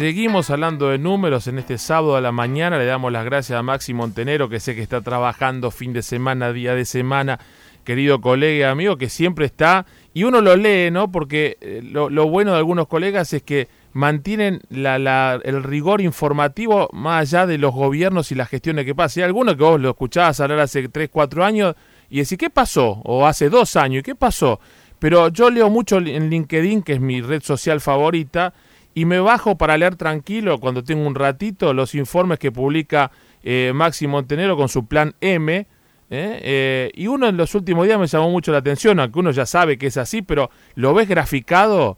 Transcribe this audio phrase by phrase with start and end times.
[0.00, 2.78] Seguimos hablando de números en este sábado a la mañana.
[2.78, 6.54] Le damos las gracias a Maxi Montenero, que sé que está trabajando fin de semana,
[6.54, 7.38] día de semana.
[7.84, 9.84] Querido colega amigo, que siempre está.
[10.14, 11.12] Y uno lo lee, ¿no?
[11.12, 16.88] Porque eh, lo, bueno de algunos colegas es que mantienen la, la, el rigor informativo
[16.94, 19.24] más allá de los gobiernos y las gestiones que pasan.
[19.24, 21.74] Hay algunos que vos lo escuchabas hablar hace 3, 4 años
[22.08, 23.02] y decís, ¿qué pasó?
[23.04, 24.60] O hace dos años, ¿y qué pasó?
[24.98, 28.54] Pero yo leo mucho en LinkedIn, que es mi red social favorita,
[28.94, 33.10] y me bajo para leer tranquilo cuando tengo un ratito los informes que publica
[33.42, 35.56] eh, Maxi Montenero con su plan M.
[35.58, 35.66] ¿eh?
[36.10, 39.46] Eh, y uno en los últimos días me llamó mucho la atención, aunque uno ya
[39.46, 41.96] sabe que es así, pero lo ves graficado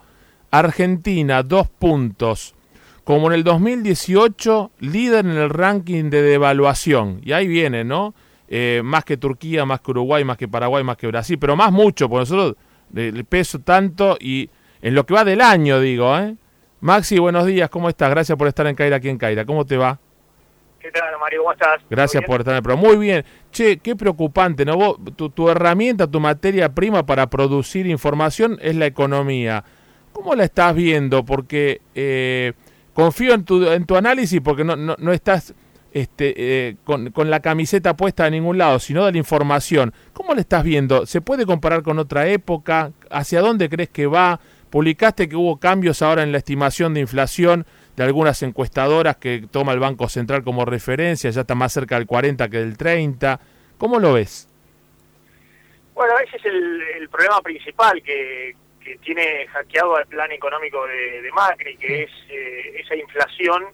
[0.51, 2.55] Argentina, dos puntos.
[3.05, 7.21] Como en el 2018, líder en el ranking de devaluación.
[7.25, 8.15] Y ahí viene, ¿no?
[8.47, 11.73] Eh, más que Turquía, más que Uruguay, más que Paraguay, más que Brasil, pero más
[11.73, 12.57] mucho, porque nosotros
[12.95, 14.51] el peso tanto y
[14.83, 16.37] en lo que va del año, digo, ¿eh?
[16.83, 18.11] Maxi, buenos días, ¿cómo estás?
[18.11, 19.45] Gracias por estar en Caira aquí en Caira.
[19.45, 20.01] ¿Cómo te va?
[20.81, 21.43] ¿Qué tal, Mario?
[21.43, 21.81] ¿Cómo estás?
[21.89, 22.89] Gracias por estar en el programa.
[22.89, 23.25] Muy bien.
[23.53, 24.77] Che, qué preocupante, ¿no?
[24.77, 29.63] Vos, tu, tu herramienta, tu materia prima para producir información es la economía.
[30.13, 31.25] ¿Cómo la estás viendo?
[31.25, 32.53] Porque eh,
[32.95, 35.55] confío en tu, en tu análisis porque no, no, no estás
[35.93, 39.95] este, eh, con, con, la camiseta puesta de ningún lado, sino de la información.
[40.13, 41.07] ¿Cómo la estás viendo?
[41.07, 42.91] ¿Se puede comparar con otra época?
[43.09, 44.41] ¿Hacia dónde crees que va?
[44.73, 49.73] Publicaste que hubo cambios ahora en la estimación de inflación de algunas encuestadoras que toma
[49.75, 53.39] el Banco Central como referencia, ya está más cerca del 40 que del 30.
[53.77, 54.49] ¿Cómo lo ves?
[55.93, 61.21] Bueno, ese es el, el problema principal que, que tiene hackeado al plan económico de,
[61.21, 63.65] de Macri, que es eh, esa inflación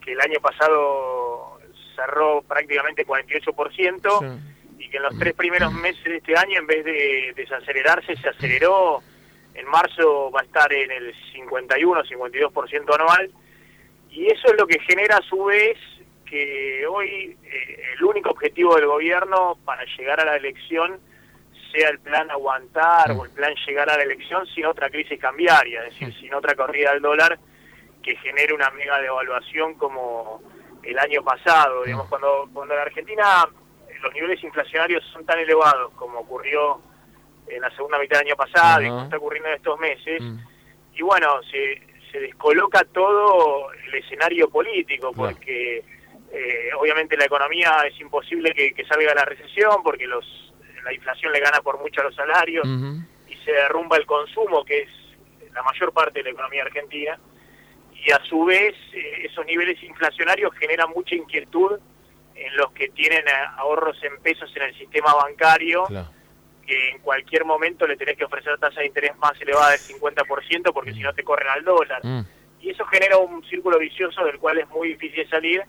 [0.00, 1.60] que el año pasado
[1.94, 4.82] cerró prácticamente 48% sí.
[4.82, 8.30] y que en los tres primeros meses de este año, en vez de desacelerarse, se
[8.30, 9.02] aceleró.
[9.54, 13.30] En marzo va a estar en el 51-52% anual
[14.10, 15.78] y eso es lo que genera a su vez
[16.24, 20.98] que hoy eh, el único objetivo del gobierno para llegar a la elección
[21.72, 25.84] sea el plan aguantar o el plan llegar a la elección sin otra crisis cambiaria,
[25.84, 27.38] es decir, sin otra corrida del dólar
[28.02, 30.42] que genere una mega devaluación como
[30.82, 31.84] el año pasado.
[31.84, 33.46] Digamos, cuando, cuando en Argentina
[34.02, 36.80] los niveles inflacionarios son tan elevados como ocurrió
[37.48, 38.86] en la segunda mitad del año pasado uh -huh.
[38.86, 40.46] y como está ocurriendo en estos meses, uh -huh.
[40.94, 45.82] y bueno, se, se descoloca todo el escenario político, porque
[46.32, 50.24] eh, obviamente la economía es imposible que, que salga la recesión, porque los
[50.84, 53.06] la inflación le gana por mucho a los salarios uh -huh.
[53.28, 54.90] y se derrumba el consumo, que es
[55.52, 57.18] la mayor parte de la economía argentina,
[57.94, 61.78] y a su vez eh, esos niveles inflacionarios generan mucha inquietud
[62.34, 63.24] en los que tienen
[63.58, 66.08] ahorros en pesos en el sistema bancario, claro.
[66.62, 70.72] Que en cualquier momento le tenés que ofrecer tasa de interés más elevada del 50%
[70.72, 70.94] porque mm.
[70.94, 72.00] si no te corren al dólar.
[72.04, 72.22] Mm.
[72.60, 75.62] Y eso genera un círculo vicioso del cual es muy difícil salir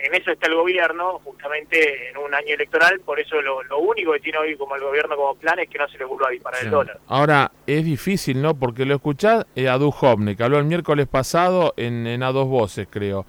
[0.00, 4.12] en eso está el gobierno, justamente en un año electoral, por eso lo, lo, único
[4.12, 6.30] que tiene hoy como el gobierno como plan es que no se le vuelva a
[6.30, 6.66] disparar sí.
[6.66, 7.00] el dólar.
[7.08, 8.54] Ahora, es difícil, ¿no?
[8.54, 12.48] Porque lo escuchás eh, a Duhovne, que habló el miércoles pasado en, en A Dos
[12.48, 13.26] Voces, creo.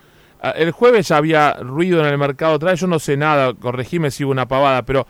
[0.56, 4.10] El jueves ya había ruido en el mercado otra vez, yo no sé nada, corregime
[4.10, 5.06] si hubo una pavada, pero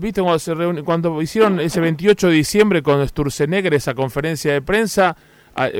[0.00, 4.62] viste cuando, se reuni cuando hicieron ese 28 de diciembre con Sturzenegger esa conferencia de
[4.62, 5.16] prensa,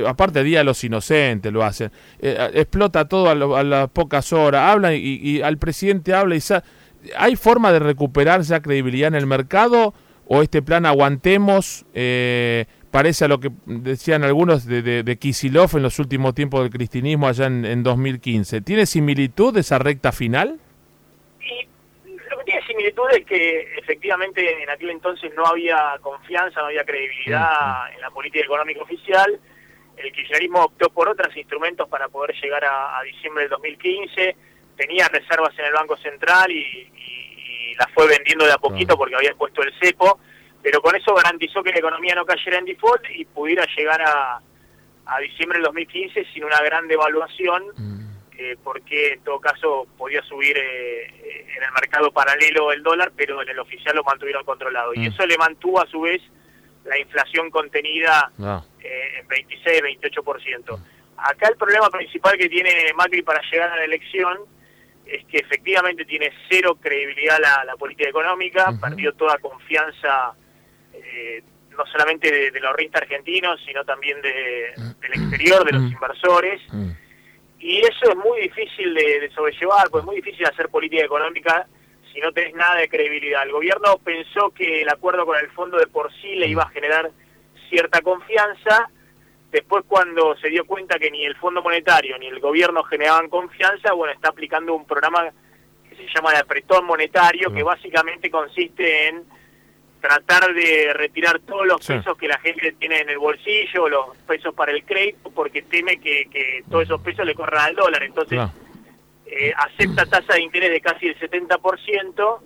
[0.07, 4.33] aparte Día de los Inocentes lo hacen, eh, explota todo a, lo, a, las pocas
[4.33, 6.63] horas, hablan y, y, al presidente habla y sa
[7.17, 9.93] ¿hay forma de recuperar esa credibilidad en el mercado
[10.27, 11.85] o este plan aguantemos?
[11.93, 16.61] Eh, parece a lo que decían algunos de, de, de, Kisilov en los últimos tiempos
[16.61, 18.61] del cristianismo allá en, en 2015.
[18.61, 20.59] ¿Tiene similitud esa recta final?
[21.39, 21.67] Y
[22.29, 26.85] lo que tiene similitud es que efectivamente en aquel entonces no había confianza, no había
[26.85, 27.95] credibilidad mm.
[27.95, 29.39] en la política económica oficial.
[29.97, 34.35] El kirchnerismo optó por otros instrumentos para poder llegar a, a, diciembre del 2015,
[34.77, 38.95] tenía reservas en el Banco Central y, y, y las fue vendiendo de a poquito
[38.95, 40.19] porque había puesto el cepo,
[40.63, 44.41] pero con eso garantizó que la economía no cayera en default y pudiera llegar a,
[45.05, 47.63] a diciembre del 2015 sin una gran devaluación,
[48.39, 48.43] mm.
[48.45, 53.41] eh, porque en todo caso podía subir eh, en el mercado paralelo el dólar, pero
[53.41, 54.91] en el oficial lo mantuvieron controlado.
[54.95, 55.01] Mm.
[55.01, 56.21] Y eso le mantuvo a su vez
[56.85, 58.65] la inflación contenida no.
[58.81, 60.79] eh, en 26, 28%.
[61.17, 64.39] Acá el problema principal que tiene Macri para llegar a la elección
[65.05, 68.79] es que efectivamente tiene cero credibilidad la, la política económica, uh -huh.
[68.79, 70.33] perdió toda confianza
[70.93, 71.43] eh,
[71.77, 76.61] no solamente de, de, los ristas argentinos, sino también de, del exterior, de los inversores.
[77.59, 81.67] Y eso es muy difícil de, de sobrellevar, pues es muy difícil hacer política económica
[82.13, 83.43] si no tenés nada de credibilidad.
[83.43, 86.69] El gobierno pensó que el acuerdo con el fondo de por sí le iba a
[86.69, 87.11] generar
[87.69, 88.89] cierta confianza,
[89.51, 93.93] Después cuando se dio cuenta que ni el Fondo Monetario ni el gobierno generaban confianza,
[93.93, 95.31] bueno, está aplicando un programa
[95.89, 99.23] que se llama de apretón monetario, que básicamente consiste en
[99.99, 104.53] tratar de retirar todos los pesos que la gente tiene en el bolsillo, los pesos
[104.53, 108.03] para el crédito, porque teme que, que todos esos pesos le corran al dólar.
[108.03, 108.39] Entonces,
[109.25, 112.39] eh, acepta tasa de interés de casi el 70%,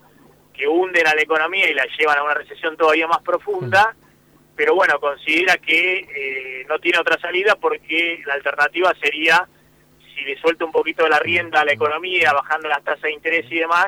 [0.53, 3.95] que hunden a la economía y la llevan a una recesión todavía más profunda
[4.55, 9.47] pero bueno, considera que eh, no tiene otra salida porque la alternativa sería,
[10.13, 13.45] si le suelta un poquito la rienda a la economía, bajando las tasas de interés
[13.49, 13.87] y demás,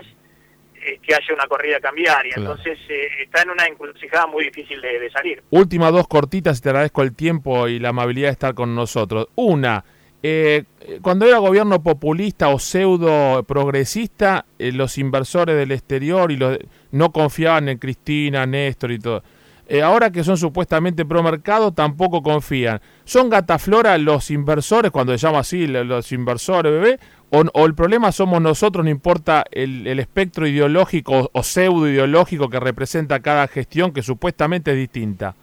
[1.01, 2.33] que haya una corrida cambiaria.
[2.35, 5.43] Entonces eh, está en una encrucijada muy difícil de, salir.
[5.49, 9.27] Última dos cortitas, te agradezco el tiempo y la amabilidad de estar con nosotros.
[9.35, 9.83] Una,
[10.23, 10.63] eh,
[11.01, 16.57] cuando era gobierno populista o pseudo progresista, los inversores del exterior y los,
[16.91, 19.23] no confiaban en Cristina, Néstor y todo
[19.67, 22.81] eh, ahora que son supuestamente pro mercado, tampoco confían.
[23.03, 26.99] ¿Son gataflora los inversores, cuando se llama así los inversores, bebé?
[27.31, 33.21] O, el problema somos nosotros, no importa el, espectro ideológico o pseudo ideológico que representa
[33.21, 35.35] cada gestión, que supuestamente es distinta?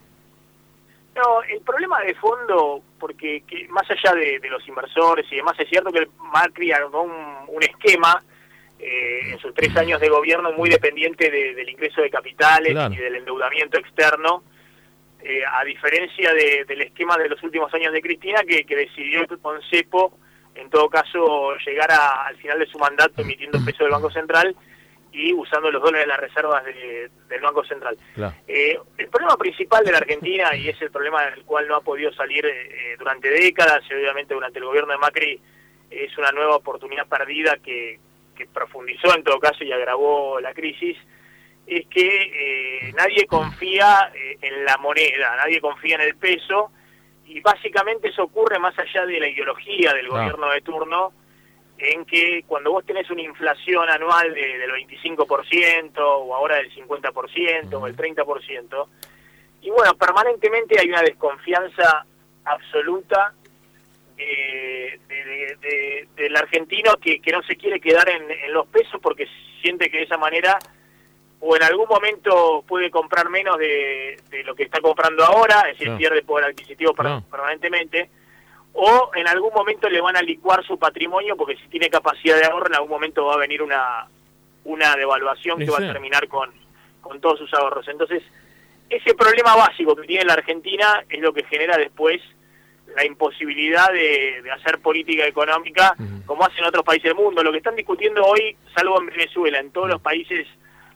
[1.14, 5.92] No, el problema de fondo, porque más allá de, los inversores y demás, es cierto
[5.92, 8.22] que Macri armó un esquema
[8.84, 13.14] eh, en sus tres años de gobierno muy dependiente del ingreso de capitales y del
[13.14, 14.42] endeudamiento externo,
[15.22, 20.18] eh, a diferencia del esquema de los últimos años de Cristina, que, decidió con CEPO,
[20.54, 24.54] en todo caso, llegar al final de su mandato emitiendo peso del Banco Central
[25.12, 27.96] y usando los dólares de las reservas del Banco Central.
[28.48, 31.80] Eh, el problema principal de la Argentina, y es el problema del cual no ha
[31.80, 32.46] podido salir
[32.98, 35.40] durante décadas, y obviamente durante el gobierno de Macri,
[35.90, 37.98] es una nueva oportunidad perdida que,
[38.34, 40.96] que profundizó en todo caso y agravó la crisis,
[41.66, 46.72] es que eh, nadie confía eh, en la moneda, nadie confía en el peso,
[47.26, 51.12] y básicamente eso ocurre más allá de la ideología del gobierno de turno,
[51.78, 57.74] en que cuando vos tenés una inflación anual de, del 25% o ahora del 50%
[57.74, 58.86] o el 30%,
[59.62, 62.04] y bueno, permanentemente hay una desconfianza
[62.44, 63.32] absoluta
[64.16, 69.26] de, del argentino que, que, no se quiere quedar en, los pesos porque
[69.60, 70.58] siente que de esa manera
[71.44, 75.96] o en algún momento puede comprar menos de, lo que está comprando ahora, es decir,
[75.96, 78.08] pierde poder adquisitivo permanentemente,
[78.74, 82.44] o en algún momento le van a licuar su patrimonio porque si tiene capacidad de
[82.44, 84.06] ahorro en algún momento va a venir una,
[84.64, 86.48] una devaluación que va a terminar con,
[87.00, 87.88] con todos sus ahorros.
[87.88, 88.22] Entonces,
[88.88, 92.22] ese problema básico que tiene la Argentina es lo que genera después
[92.94, 97.42] la imposibilidad de, hacer política económica como hacen otros países del mundo.
[97.42, 100.46] Lo que están discutiendo hoy, salvo en Venezuela, en todos los países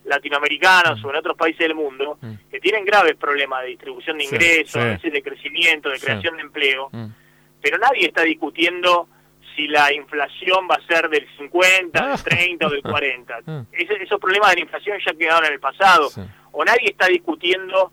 [0.07, 2.19] latinoamericanos o en otros países del mundo,
[2.51, 6.91] que tienen graves problemas de distribución de ingresos, de crecimiento, de creación de empleo,
[7.61, 9.09] pero nadie está discutiendo
[9.57, 13.39] si la inflación va a ser del 50, del 30 o del 40.
[13.73, 16.11] esos problemas de la inflación ya quedaron en el pasado.
[16.53, 17.93] O nadie está discutiendo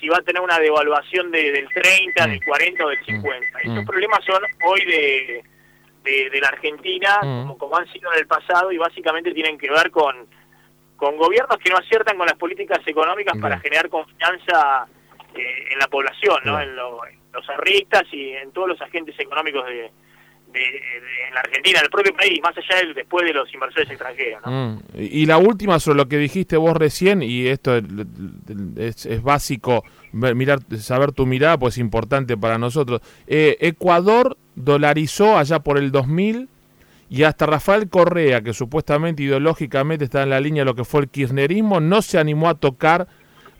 [0.00, 3.30] si va a tener una devaluación de, del 30, del 40 o del 50.
[3.30, 3.70] Mm.
[3.70, 3.86] Esos mm.
[3.86, 5.44] problemas son hoy de,
[6.02, 7.42] de, la Argentina, mm.
[7.42, 10.28] como, como, han sido en el pasado, y básicamente tienen que ver con,
[10.96, 14.86] con gobiernos que no aciertan con las políticas económicas para generar confianza
[15.34, 16.60] eh, en la población, ¿no?
[16.60, 19.90] En, los arristas y en todos los agentes económicos de,
[20.54, 24.40] en la Argentina, en el propio país, más allá del después de los inversores extranjeros.
[24.46, 24.80] ¿no?
[24.94, 30.60] Y la última sobre lo que dijiste vos recién, y esto es, es básico mirar,
[30.78, 33.00] saber tu mirada, pues es importante para nosotros.
[33.26, 36.48] Eh, Ecuador dolarizó allá por el 2000
[37.14, 41.02] y hasta Rafael Correa, que supuestamente ideológicamente está en la línea de lo que fue
[41.02, 43.06] el kirchnerismo, no se animó a tocar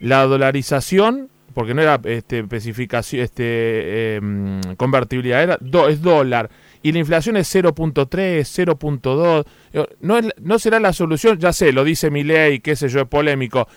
[0.01, 5.57] la dolarización porque no era este especificación este em, convertibilidad era
[5.87, 6.49] es dólar.
[6.83, 9.45] Y la inflación es 0.3 0.2
[10.01, 13.07] no no será la solución ya sé lo dice mi ley qué sé yo es
[13.07, 13.69] polémico.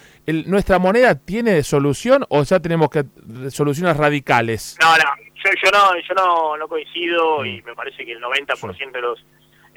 [0.47, 3.05] Nuestra moneda tiene solución o ya tenemos que
[3.51, 5.05] soluciones radicales no no
[5.37, 9.25] yo, no yo no, no coincido y me parece que el 90% de los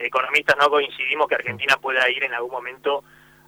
[0.03, 3.03] economistas no coincidimos que Argentina pueda ir en algún momento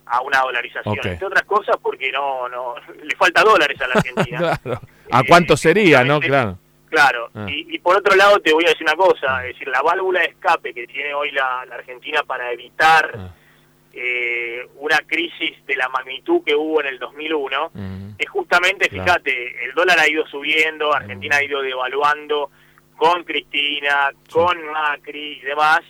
[0.06, 0.98] a una dolarización.
[1.04, 4.60] Entre otras cosas porque no, no le falta dólares a la Argentina.
[5.12, 6.20] ¿A eh, cuánto sería, no?
[6.20, 6.58] Claro.
[6.90, 7.32] Claro.
[7.34, 7.48] Ah.
[7.50, 10.28] Y, por otro lado te voy a decir una cosa, es decir, la válvula de
[10.28, 13.30] escape que tiene hoy la, Argentina para evitar ah.
[13.92, 17.72] eh, una crisis de la magnitud que hubo en el 2001
[18.16, 22.52] es justamente, fíjate, el dólar ha ido subiendo, Argentina ha ido devaluando
[22.96, 25.82] con Cristina, con Macri y demás,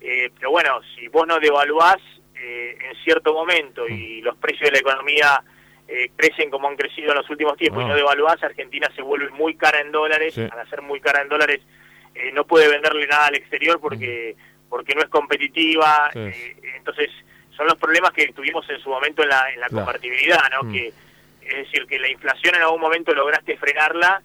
[0.00, 1.98] eh, pero bueno, si vos no devaluás,
[2.34, 5.42] eh, en cierto momento y los precios de la economía
[5.92, 9.28] eh, crecen como han crecido en los últimos tiempos y no devaluás, Argentina se vuelve
[9.30, 11.60] muy cara en dólares, al hacer muy cara en dólares
[12.14, 14.36] eh, no puede venderle nada al exterior porque,
[14.68, 17.10] porque no es competitiva, eh, entonces
[17.56, 20.68] son los problemas que tuvimos en su momento en la, en la convertibilidad, ¿no?
[20.68, 20.72] Mm.
[20.72, 20.86] Que,
[21.42, 24.22] es decir, que la inflación en algún momento lograste frenarla,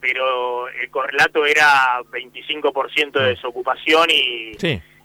[0.00, 3.34] pero el correlato era 25% de mm.
[3.34, 4.56] desocupación y,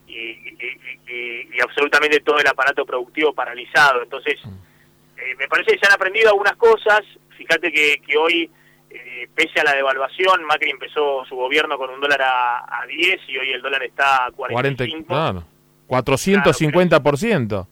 [0.07, 4.03] y, absolutamente todo el aparato productivo paralizado.
[4.03, 4.49] Entonces, mm.
[5.17, 7.01] eh, me parece que se han aprendido algunas cosas.
[7.37, 8.49] Fíjate que, que hoy,
[8.89, 13.37] eh, pese a la devaluación, Macri empezó su gobierno con un dólar a, 10 y
[13.37, 15.07] hoy el dólar está a 45.
[15.07, 15.45] 40,
[15.87, 17.67] 450%.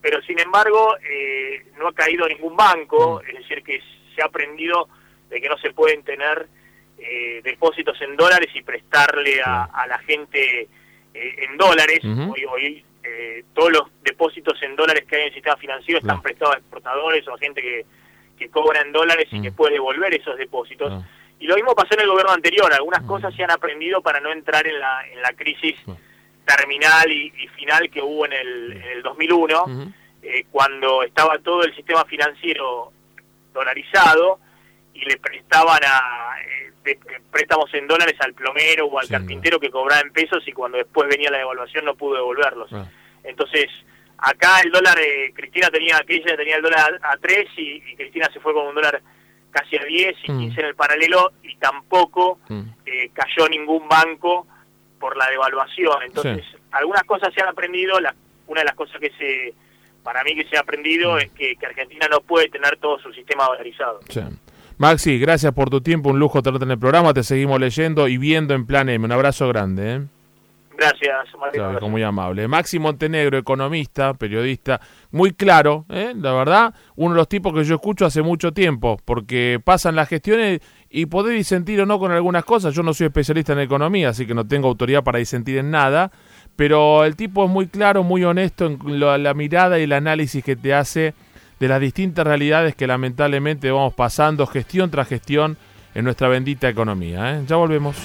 [0.00, 3.28] pero, sin embargo, eh, no ha caído ningún banco, mm.
[3.28, 3.80] es decir, que
[4.14, 4.88] se ha aprendido
[5.28, 6.48] de que no se pueden tener
[7.44, 10.68] depósitos en dólares y prestarle a la gente
[11.20, 12.00] eh, en dólares.
[12.04, 16.22] Hoy, hoy eh, todos los depósitos en dólares que hay en el sistema financiero están
[16.22, 17.86] prestados a exportadores o a gente que,
[18.38, 21.04] que cobra en dólares y que puede devolver esos depósitos.
[21.40, 22.72] Y lo mismo pasó en el gobierno anterior.
[22.72, 25.76] Algunas cosas se han aprendido para no entrar en la, en la crisis
[26.44, 31.74] terminal y, final que hubo en el, en el 2001, eh, cuando estaba todo el
[31.74, 32.92] sistema financiero
[33.52, 34.38] dolarizado
[34.94, 36.36] y le prestaban a
[37.30, 41.08] préstamos en dólares al plomero o al carpintero que cobraba en pesos y cuando después
[41.08, 42.72] venía la devaluación no pudo devolverlos.
[42.72, 42.88] Ah.
[43.24, 43.66] Entonces,
[44.18, 48.40] acá el dólar, eh, Cristina tenía, Cristina tenía el dólar a, 3 y, Cristina se
[48.40, 49.00] fue con un dólar
[49.50, 50.60] casi a 10 y 15 mm.
[50.60, 52.62] en el paralelo y tampoco mm.
[52.86, 54.46] eh, cayó ningún banco
[54.98, 56.02] por la devaluación.
[56.04, 58.14] Entonces, algunas cosas se han aprendido, la,
[58.46, 59.54] una de las cosas que se
[60.02, 61.18] para mí que se ha aprendido mm.
[61.18, 64.00] es que, Argentina no puede tener todo su sistema dolarizado.
[64.78, 68.16] Maxi, gracias por tu tiempo, un lujo tenerte en el programa, te seguimos leyendo y
[68.16, 69.04] viendo en Plan M.
[69.04, 69.96] Un abrazo grande.
[69.96, 70.00] ¿eh?
[70.78, 71.90] Gracias, Martín.
[71.90, 72.46] muy amable.
[72.46, 74.80] Maxi Montenegro, economista, periodista,
[75.10, 76.12] muy claro, ¿eh?
[76.14, 80.08] la verdad, uno de los tipos que yo escucho hace mucho tiempo, porque pasan las
[80.08, 82.72] gestiones y podés disentir o no con algunas cosas.
[82.72, 86.12] Yo no soy especialista en economía, así que no tengo autoridad para disentir en nada,
[86.54, 90.54] pero el tipo es muy claro, muy honesto en la mirada y el análisis que
[90.54, 91.14] te hace
[91.58, 95.56] de las distintas realidades que lamentablemente vamos pasando gestión tras gestión
[95.94, 97.34] en nuestra bendita economía.
[97.34, 97.44] ¿eh?
[97.46, 97.96] Ya volvemos.